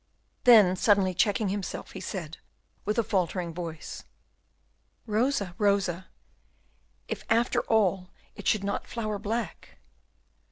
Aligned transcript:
Then, 0.45 0.75
suddenly 0.75 1.13
checking 1.13 1.49
himself, 1.49 1.91
he 1.91 1.99
said, 1.99 2.37
with 2.85 2.97
a 2.97 3.03
faltering 3.03 3.53
voice, 3.53 4.03
"Rosa, 5.05 5.53
Rosa, 5.59 6.07
if 7.07 7.23
after 7.29 7.59
all 7.69 8.09
it 8.35 8.47
should 8.47 8.63
not 8.63 8.87
flower 8.87 9.19
black!" 9.19 9.77